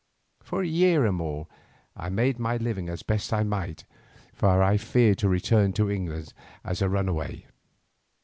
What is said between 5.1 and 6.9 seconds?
to return to England as a